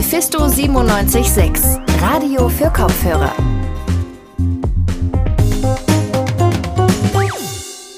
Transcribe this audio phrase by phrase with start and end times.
[0.00, 3.34] Mephisto 976, Radio für Kopfhörer.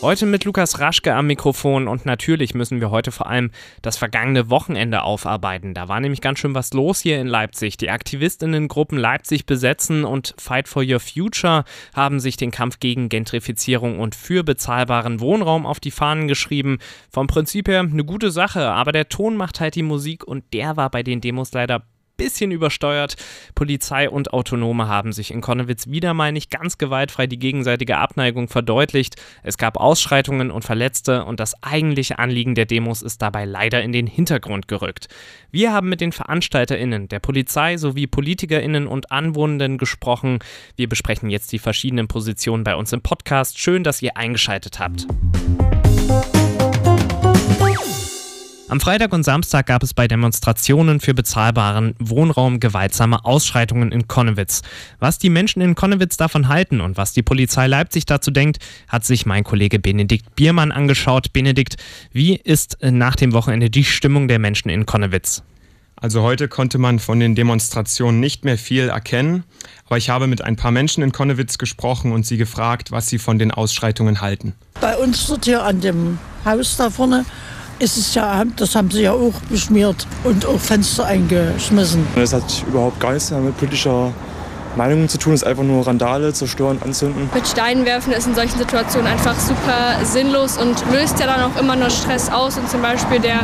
[0.00, 3.52] Heute mit Lukas Raschke am Mikrofon und natürlich müssen wir heute vor allem
[3.82, 5.74] das vergangene Wochenende aufarbeiten.
[5.74, 7.76] Da war nämlich ganz schön was los hier in Leipzig.
[7.76, 11.62] Die Aktivistinnengruppen Leipzig besetzen und Fight for Your Future
[11.94, 16.78] haben sich den Kampf gegen Gentrifizierung und für bezahlbaren Wohnraum auf die Fahnen geschrieben.
[17.08, 20.76] Vom Prinzip her eine gute Sache, aber der Ton macht halt die Musik und der
[20.76, 21.84] war bei den Demos leider
[22.22, 23.16] bisschen übersteuert.
[23.56, 28.46] Polizei und Autonome haben sich in Konnewitz wieder mal nicht ganz gewaltfrei die gegenseitige Abneigung
[28.46, 29.16] verdeutlicht.
[29.42, 33.90] Es gab Ausschreitungen und Verletzte und das eigentliche Anliegen der Demos ist dabei leider in
[33.90, 35.08] den Hintergrund gerückt.
[35.50, 40.38] Wir haben mit den VeranstalterInnen, der Polizei sowie PolitikerInnen und Anwohnenden gesprochen.
[40.76, 43.58] Wir besprechen jetzt die verschiedenen Positionen bei uns im Podcast.
[43.58, 45.08] Schön, dass ihr eingeschaltet habt.
[48.72, 54.62] Am Freitag und Samstag gab es bei Demonstrationen für bezahlbaren Wohnraum gewaltsame Ausschreitungen in Konnewitz.
[54.98, 59.04] Was die Menschen in Konnewitz davon halten und was die Polizei Leipzig dazu denkt, hat
[59.04, 61.34] sich mein Kollege Benedikt Biermann angeschaut.
[61.34, 61.76] Benedikt,
[62.12, 65.42] wie ist nach dem Wochenende die Stimmung der Menschen in Konnewitz?
[65.96, 69.44] Also heute konnte man von den Demonstrationen nicht mehr viel erkennen,
[69.84, 73.18] aber ich habe mit ein paar Menschen in Konnewitz gesprochen und sie gefragt, was sie
[73.18, 74.54] von den Ausschreitungen halten.
[74.80, 77.26] Bei uns dort hier an dem Haus da vorne
[77.82, 82.06] ist es ja, das haben sie ja auch beschmiert und auch Fenster eingeschmissen.
[82.14, 84.12] Das hat überhaupt gar nichts mit politischer
[84.76, 87.28] Meinungen zu tun, das ist einfach nur Randale, zerstören, anzünden.
[87.34, 91.60] Mit Steinen werfen ist in solchen Situationen einfach super sinnlos und löst ja dann auch
[91.60, 92.56] immer nur Stress aus.
[92.56, 93.40] Und zum Beispiel der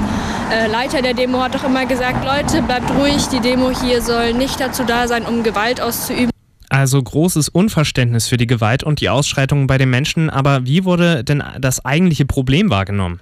[0.53, 4.33] äh, Leiter der Demo hat auch immer gesagt, Leute, bleibt ruhig, die Demo hier soll
[4.33, 6.31] nicht dazu da sein, um Gewalt auszuüben.
[6.71, 10.31] Also großes Unverständnis für die Gewalt und die Ausschreitungen bei den Menschen.
[10.31, 13.21] Aber wie wurde denn das eigentliche Problem wahrgenommen?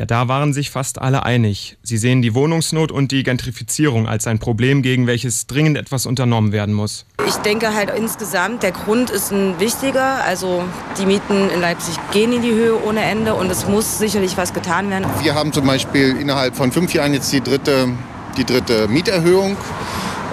[0.00, 1.76] Ja, da waren sich fast alle einig.
[1.82, 6.52] Sie sehen die Wohnungsnot und die Gentrifizierung als ein Problem, gegen welches dringend etwas unternommen
[6.52, 7.04] werden muss.
[7.28, 10.24] Ich denke halt insgesamt, der Grund ist ein wichtiger.
[10.24, 10.64] Also
[10.98, 14.54] die Mieten in Leipzig gehen in die Höhe ohne Ende und es muss sicherlich was
[14.54, 15.04] getan werden.
[15.20, 17.90] Wir haben zum Beispiel innerhalb von fünf Jahren jetzt die dritte,
[18.38, 19.58] die dritte Mieterhöhung.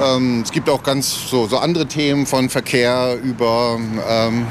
[0.02, 3.78] Ähm, es gibt auch ganz so, so andere Themen von Verkehr über
[4.10, 4.46] ähm,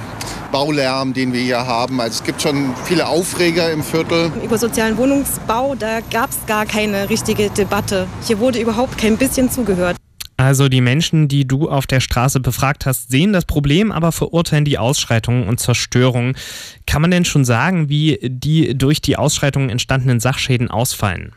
[0.57, 2.01] Baulärm, den wir hier haben.
[2.01, 4.33] Also es gibt schon viele Aufreger im Viertel.
[4.43, 8.07] Über sozialen Wohnungsbau, da gab es gar keine richtige Debatte.
[8.27, 9.99] Hier wurde überhaupt kein bisschen zugehört.
[10.39, 14.65] Also die Menschen, die du auf der Straße befragt hast, sehen das Problem, aber verurteilen
[14.65, 16.39] die Ausschreitungen und Zerstörungen.
[16.87, 21.35] Kann man denn schon sagen, wie die durch die Ausschreitungen entstandenen Sachschäden ausfallen?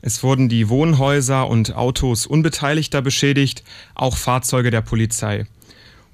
[0.00, 5.44] Es wurden die Wohnhäuser und Autos Unbeteiligter beschädigt, auch Fahrzeuge der Polizei.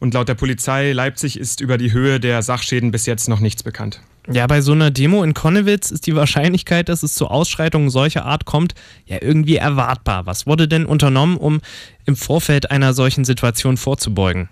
[0.00, 3.62] Und laut der Polizei Leipzig ist über die Höhe der Sachschäden bis jetzt noch nichts
[3.62, 4.00] bekannt.
[4.30, 8.26] Ja, bei so einer Demo in Konnewitz ist die Wahrscheinlichkeit, dass es zu Ausschreitungen solcher
[8.26, 8.74] Art kommt,
[9.06, 10.26] ja irgendwie erwartbar.
[10.26, 11.60] Was wurde denn unternommen, um
[12.04, 14.50] im Vorfeld einer solchen Situation vorzubeugen?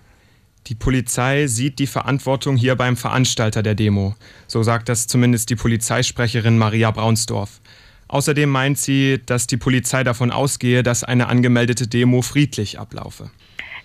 [0.69, 4.17] Die Polizei sieht die Verantwortung hier beim Veranstalter der Demo.
[4.47, 7.61] So sagt das zumindest die Polizeisprecherin Maria Braunsdorf.
[8.09, 13.31] Außerdem meint sie, dass die Polizei davon ausgehe, dass eine angemeldete Demo friedlich ablaufe.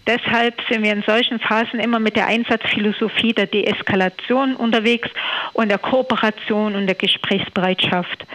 [0.07, 5.09] Deshalb sind wir in solchen Phasen immer mit der Einsatzphilosophie der Deeskalation unterwegs
[5.53, 8.25] und der Kooperation und der Gesprächsbereitschaft.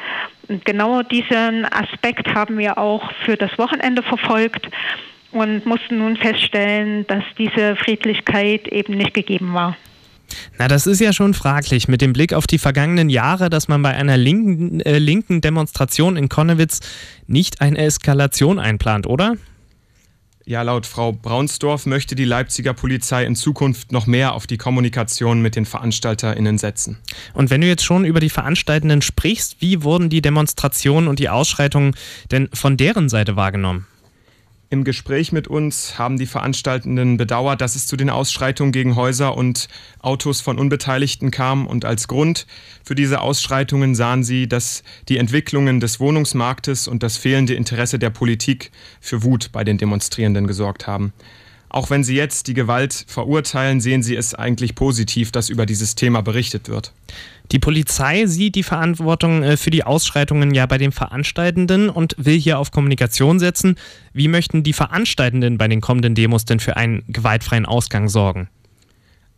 [0.48, 4.68] Und genau diesen Aspekt haben wir auch für das Wochenende verfolgt
[5.32, 9.76] und mussten nun feststellen, dass diese Friedlichkeit eben nicht gegeben war.
[10.58, 13.82] Na, das ist ja schon fraglich mit dem Blick auf die vergangenen Jahre, dass man
[13.82, 16.80] bei einer linken, äh, linken Demonstration in Konnewitz
[17.26, 19.34] nicht eine Eskalation einplant, oder?
[20.48, 25.42] Ja, laut Frau Braunsdorf möchte die Leipziger Polizei in Zukunft noch mehr auf die Kommunikation
[25.42, 26.98] mit den VeranstalterInnen setzen.
[27.34, 31.30] Und wenn du jetzt schon über die Veranstaltenden sprichst, wie wurden die Demonstrationen und die
[31.30, 31.96] Ausschreitungen
[32.30, 33.88] denn von deren Seite wahrgenommen?
[34.68, 39.36] Im Gespräch mit uns haben die Veranstaltenden bedauert, dass es zu den Ausschreitungen gegen Häuser
[39.36, 39.68] und
[40.00, 42.48] Autos von Unbeteiligten kam und als Grund
[42.82, 48.10] für diese Ausschreitungen sahen sie, dass die Entwicklungen des Wohnungsmarktes und das fehlende Interesse der
[48.10, 51.12] Politik für Wut bei den Demonstrierenden gesorgt haben.
[51.68, 55.94] Auch wenn Sie jetzt die Gewalt verurteilen, sehen Sie es eigentlich positiv, dass über dieses
[55.94, 56.92] Thema berichtet wird.
[57.52, 62.38] Die Polizei sieht die Verantwortung äh, für die Ausschreitungen ja bei den Veranstaltenden und will
[62.38, 63.76] hier auf Kommunikation setzen.
[64.12, 68.48] Wie möchten die Veranstaltenden bei den kommenden Demos denn für einen gewaltfreien Ausgang sorgen?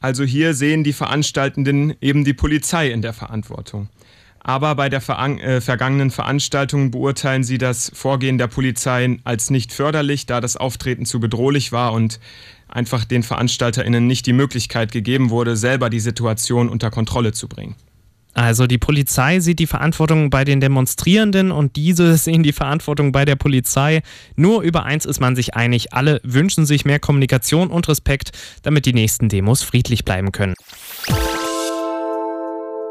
[0.01, 3.89] Also hier sehen die Veranstaltenden eben die Polizei in der Verantwortung.
[4.41, 10.27] Aber bei der äh, vergangenen Veranstaltung beurteilen sie das Vorgehen der Polizei als nicht förderlich,
[10.27, 12.21] da das Auftreten zu bedrohlich war und
[12.69, 17.75] einfach den VeranstalterInnen nicht die Möglichkeit gegeben wurde, selber die Situation unter Kontrolle zu bringen.
[18.35, 23.25] Also die Polizei sieht die Verantwortung bei den Demonstrierenden und diese sehen die Verantwortung bei
[23.25, 24.03] der Polizei.
[24.37, 28.31] Nur über eins ist man sich einig, alle wünschen sich mehr Kommunikation und Respekt,
[28.63, 30.55] damit die nächsten Demos friedlich bleiben können.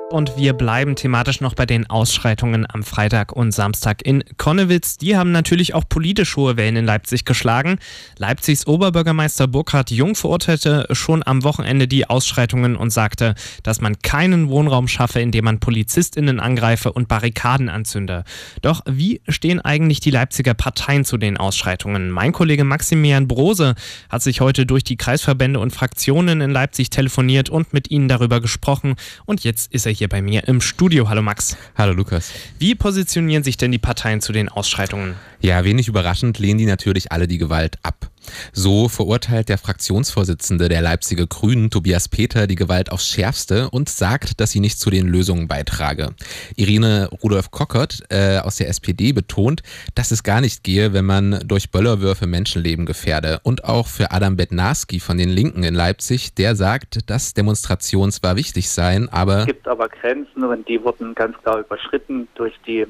[0.09, 4.97] Und wir bleiben thematisch noch bei den Ausschreitungen am Freitag und Samstag in Konnewitz.
[4.97, 7.77] Die haben natürlich auch politisch hohe Wellen in Leipzig geschlagen.
[8.17, 14.47] Leipzigs Oberbürgermeister Burkhard Jung verurteilte schon am Wochenende die Ausschreitungen und sagte, dass man keinen
[14.47, 18.23] Wohnraum schaffe, in dem man PolizistInnen angreife und Barrikaden anzünde.
[18.61, 22.11] Doch wie stehen eigentlich die Leipziger Parteien zu den Ausschreitungen?
[22.11, 23.75] Mein Kollege Maximilian Brose
[24.07, 28.39] hat sich heute durch die Kreisverbände und Fraktionen in Leipzig telefoniert und mit ihnen darüber
[28.39, 28.95] gesprochen.
[29.25, 31.09] Und jetzt ist er hier bei mir im Studio.
[31.09, 31.57] Hallo Max.
[31.77, 32.31] Hallo Lukas.
[32.59, 35.15] Wie positionieren sich denn die Parteien zu den Ausschreitungen?
[35.41, 38.09] Ja, wenig überraschend lehnen die natürlich alle die Gewalt ab.
[38.53, 44.39] So verurteilt der Fraktionsvorsitzende der Leipziger Grünen, Tobias Peter, die Gewalt aufs Schärfste und sagt,
[44.39, 46.09] dass sie nicht zu den Lösungen beitrage.
[46.55, 49.63] Irene Rudolf Kockert äh, aus der SPD betont,
[49.95, 53.39] dass es gar nicht gehe, wenn man durch Böllerwürfe Menschenleben gefährde.
[53.43, 58.35] Und auch für Adam Bednarski von den Linken in Leipzig, der sagt, dass Demonstrationen zwar
[58.35, 59.41] wichtig seien, aber...
[59.41, 62.85] Es gibt aber Grenzen und die wurden ganz klar überschritten durch die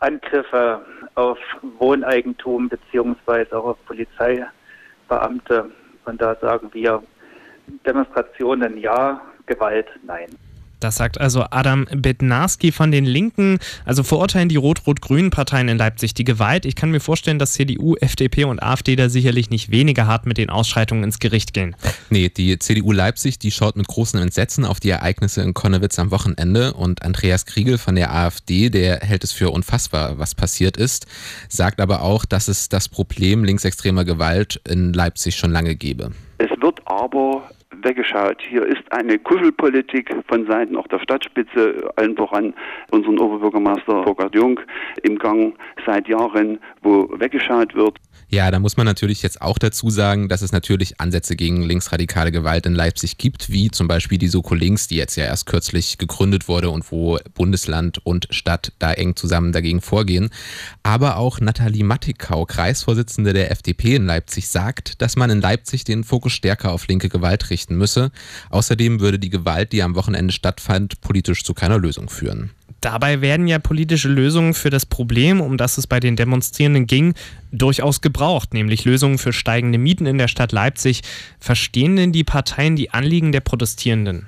[0.00, 1.38] Angriffe auf
[1.78, 5.70] Wohneigentum beziehungsweise auch auf Polizeibeamte.
[6.04, 7.02] Und da sagen wir
[7.86, 10.28] Demonstrationen ja, Gewalt nein.
[10.80, 13.58] Das sagt also Adam Bednarski von den Linken.
[13.84, 16.66] Also verurteilen die rot-rot-grünen Parteien in Leipzig die Gewalt.
[16.66, 20.38] Ich kann mir vorstellen, dass CDU, FDP und AfD da sicherlich nicht weniger hart mit
[20.38, 21.76] den Ausschreitungen ins Gericht gehen.
[22.10, 26.10] Nee, die CDU Leipzig, die schaut mit großem Entsetzen auf die Ereignisse in Konnewitz am
[26.10, 26.74] Wochenende.
[26.74, 31.06] Und Andreas Kriegel von der AfD, der hält es für unfassbar, was passiert ist,
[31.48, 36.12] sagt aber auch, dass es das Problem linksextremer Gewalt in Leipzig schon lange gebe.
[36.38, 37.48] Es wird aber
[37.82, 38.42] weggeschaut.
[38.48, 42.54] Hier ist eine Kuschelpolitik von Seiten auch der Stadtspitze, allen voran
[42.90, 44.60] unseren Oberbürgermeister Burkhard Jung
[45.02, 45.54] im Gang
[45.86, 47.98] seit Jahren, wo weggeschaut wird.
[48.28, 52.32] Ja, da muss man natürlich jetzt auch dazu sagen, dass es natürlich Ansätze gegen linksradikale
[52.32, 55.98] Gewalt in Leipzig gibt, wie zum Beispiel die Soko Links, die jetzt ja erst kürzlich
[55.98, 60.30] gegründet wurde und wo Bundesland und Stadt da eng zusammen dagegen vorgehen.
[60.82, 66.02] Aber auch Nathalie Mattikau, Kreisvorsitzende der FDP in Leipzig, sagt, dass man in Leipzig den
[66.02, 68.10] Fokus stärker auf linke Gewalt richten müsse.
[68.50, 72.50] Außerdem würde die Gewalt, die am Wochenende stattfand, politisch zu keiner Lösung führen.
[72.80, 77.14] Dabei werden ja politische Lösungen für das Problem, um das es bei den Demonstrierenden ging,
[77.58, 81.02] durchaus gebraucht, nämlich Lösungen für steigende Mieten in der Stadt Leipzig.
[81.38, 84.26] Verstehen denn die Parteien die Anliegen der Protestierenden?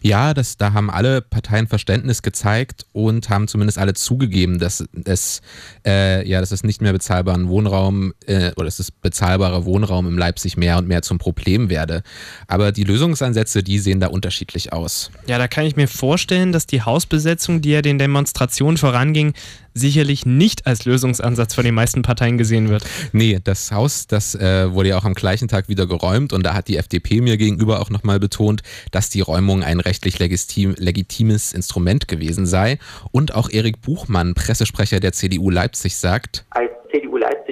[0.00, 5.40] Ja, das, da haben alle Parteien Verständnis gezeigt und haben zumindest alle zugegeben, dass es,
[5.86, 10.18] äh, ja, dass es nicht mehr bezahlbaren Wohnraum äh, oder dass es bezahlbarer Wohnraum im
[10.18, 12.02] Leipzig mehr und mehr zum Problem werde.
[12.46, 15.10] Aber die Lösungsansätze, die sehen da unterschiedlich aus.
[15.26, 19.34] Ja, da kann ich mir vorstellen, dass die Hausbesetzung, die ja den Demonstrationen voranging,
[19.74, 22.84] sicherlich nicht als Lösungsansatz von den meisten Parteien gesehen wird.
[23.12, 26.54] Nee, das Haus, das äh, wurde ja auch am gleichen Tag wieder geräumt und da
[26.54, 31.52] hat die FDP mir gegenüber auch nochmal betont, dass die Räumung ein rechtlich legitim, legitimes
[31.52, 32.78] Instrument gewesen sei.
[33.12, 36.77] Und auch Erik Buchmann, Pressesprecher der CDU Leipzig, sagt, als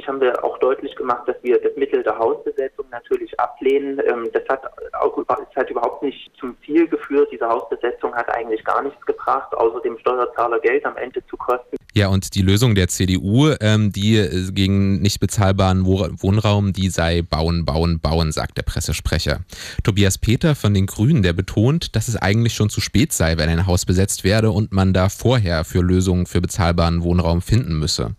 [0.07, 4.01] Leipzig haben wir auch deutlich gemacht, dass wir das Mittel der Hausbesetzung natürlich ablehnen.
[4.07, 4.63] Ähm, das hat,
[5.01, 7.29] auch, das hat überhaupt nicht zum Ziel geführt.
[7.33, 11.77] Diese Hausbesetzung hat eigentlich gar nichts gebracht, außer dem Steuerzahler Geld am Ende zu kosten.
[11.95, 17.23] Ja, und die Lösung der CDU, ähm, die äh, gegen nicht bezahlbaren Wohnraum, die sei
[17.23, 19.41] bauen, bauen, bauen, sagt der Pressesprecher.
[19.83, 23.49] Tobias Peter von den Grünen, der betont, dass es eigentlich schon zu spät sei, wenn
[23.49, 28.15] ein Haus besetzt werde und man da vorher für Lösungen für bezahlbaren Wohnraum finden müsse.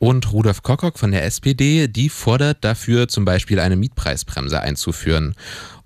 [0.00, 5.34] Und Rudolf Kokok von der SPD, die fordert dafür zum Beispiel eine Mietpreisbremse einzuführen.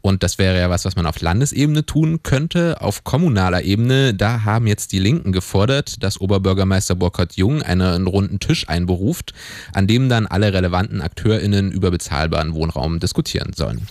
[0.06, 2.80] Und das wäre ja was, was man auf Landesebene tun könnte.
[2.80, 8.38] Auf kommunaler Ebene, da haben jetzt die Linken gefordert, dass Oberbürgermeister Burkhard Jung einen runden
[8.38, 9.34] Tisch einberuft,
[9.72, 13.88] an dem dann alle relevanten AkteurInnen über bezahlbaren Wohnraum diskutieren sollen.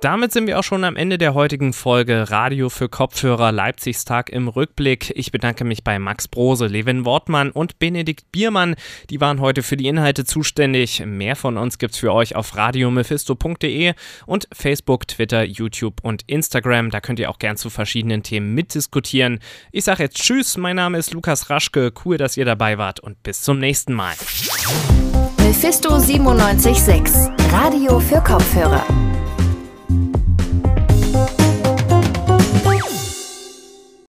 [0.00, 4.30] Damit sind wir auch schon am Ende der heutigen Folge Radio für Kopfhörer Leipzigs Tag
[4.30, 5.12] im Rückblick.
[5.14, 8.76] Ich bedanke mich bei Max Brose, Levin Wortmann und Benedikt Biermann.
[9.10, 11.04] Die waren heute für die Inhalte zuständig.
[11.04, 13.92] Mehr von uns gibt's für euch auf radiomephisto.de
[14.24, 16.90] und Facebook, Twitter, YouTube und Instagram.
[16.90, 19.38] Da könnt ihr auch gern zu verschiedenen Themen mitdiskutieren.
[19.70, 21.92] Ich sage jetzt Tschüss, mein Name ist Lukas Raschke.
[22.06, 24.14] Cool, dass ihr dabei wart und bis zum nächsten Mal.
[25.36, 29.09] Mephisto 976, Radio für Kopfhörer.